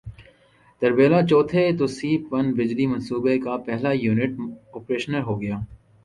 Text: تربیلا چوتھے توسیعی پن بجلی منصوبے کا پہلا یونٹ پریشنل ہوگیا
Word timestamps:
تربیلا 0.81 1.19
چوتھے 1.29 1.63
توسیعی 1.79 2.17
پن 2.29 2.45
بجلی 2.57 2.85
منصوبے 2.91 3.35
کا 3.43 3.53
پہلا 3.65 3.91
یونٹ 4.03 4.33
پریشنل 4.87 5.21
ہوگیا 5.27 5.55